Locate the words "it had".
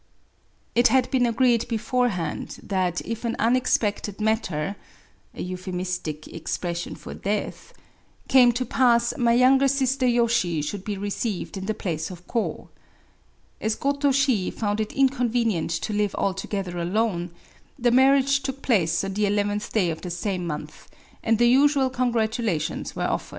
0.81-1.11